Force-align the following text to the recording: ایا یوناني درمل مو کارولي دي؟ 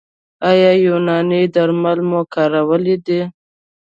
ایا 0.49 0.71
یوناني 0.85 1.41
درمل 1.55 1.99
مو 2.09 2.19
کارولي 2.33 2.95
دي؟ 3.05 3.21